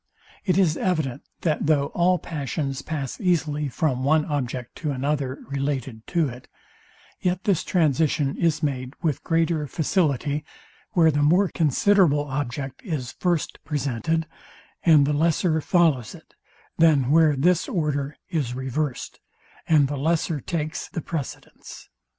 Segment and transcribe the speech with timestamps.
[0.45, 6.07] It is evident, that though all passions pass easily from one object to another related
[6.07, 6.47] to it,
[7.19, 10.43] yet this transition is made with greater facility,
[10.93, 14.25] where the more considerable object is first presented,
[14.81, 16.33] and the lesser follows it,
[16.79, 19.19] than where this order is reversed,
[19.67, 21.89] and the lesser takes the precedence.